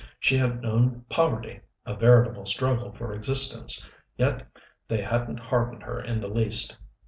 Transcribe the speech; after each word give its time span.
She 0.19 0.35
had 0.35 0.63
known 0.63 1.05
poverty, 1.09 1.59
a 1.85 1.93
veritable 1.95 2.43
struggle 2.45 2.91
for 2.91 3.13
existence; 3.13 3.87
yet 4.17 4.47
they 4.87 5.03
hadn't 5.03 5.39
hardened 5.39 5.83
her 5.83 6.01
in 6.01 6.19
the 6.19 6.27
least. 6.33 6.75